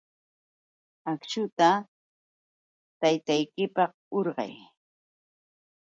Akśhuta 1.11 1.69
taytaykipaq 2.99 3.93
uryay. 4.17 4.53